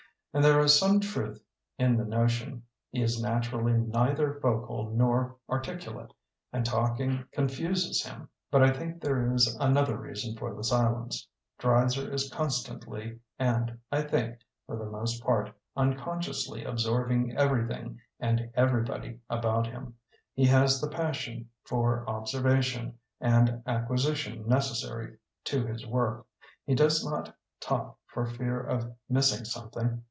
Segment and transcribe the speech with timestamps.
[0.33, 1.43] And there is some truth
[1.77, 2.63] in the notion.
[2.89, 6.11] He is naturally neither vocal nor ar ticulate,
[6.53, 11.27] and talking confuses him.* But I think there is another reason for the silence.
[11.59, 18.49] Dreiser is constantly and, I think, for the most part uncon sciously absorbing everything and
[18.53, 19.95] everybody about him.
[20.33, 26.25] He has the pas sion for observation and acquisition necessary to his work.
[26.65, 29.99] He does not talk for fear of missing something.